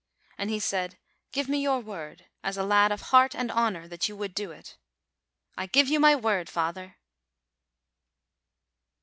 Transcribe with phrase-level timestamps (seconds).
[0.39, 0.97] And he said,
[1.31, 4.49] "Give me your word, as a lad of heart and honor, that you would do
[4.49, 4.75] it."
[5.55, 6.97] "I give you my word, father